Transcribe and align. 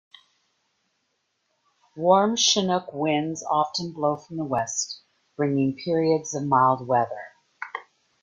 Warm 1.95 2.35
chinook 2.35 2.91
winds 2.91 3.43
often 3.43 3.93
blow 3.93 4.15
from 4.17 4.37
the 4.37 4.43
west, 4.45 5.03
bringing 5.37 5.75
periods 5.75 6.33
of 6.33 6.47
mild 6.47 6.87
weather. 6.87 7.27